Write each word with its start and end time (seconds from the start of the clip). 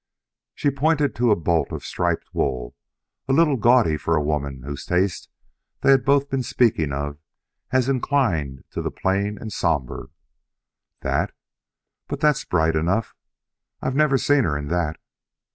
She 0.55 0.71
pointed 0.71 1.13
to 1.13 1.29
a 1.29 1.35
bolt 1.35 1.71
of 1.71 1.85
striped 1.85 2.33
wool 2.33 2.75
a 3.27 3.33
little 3.33 3.55
gaudy 3.55 3.97
for 3.97 4.15
a 4.15 4.23
woman 4.23 4.63
whose 4.63 4.83
taste 4.83 5.29
they 5.81 5.91
had 5.91 6.03
both 6.03 6.27
been 6.27 6.41
speaking 6.41 6.91
of 6.91 7.19
as 7.69 7.87
inclined 7.87 8.63
to 8.71 8.81
the 8.81 8.89
plain 8.89 9.37
and 9.39 9.53
somber. 9.53 10.09
"That? 11.01 11.33
But 12.07 12.19
that's 12.19 12.45
bright 12.45 12.75
enough. 12.75 13.13
I've 13.79 13.93
never 13.93 14.17
seen 14.17 14.43
her 14.43 14.57
in 14.57 14.69
that." 14.69 14.99